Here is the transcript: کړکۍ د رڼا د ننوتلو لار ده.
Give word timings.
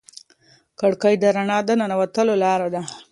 کړکۍ 0.79 1.15
د 1.19 1.23
رڼا 1.35 1.57
د 1.67 1.69
ننوتلو 1.79 2.35
لار 2.43 2.61
ده. 2.73 2.81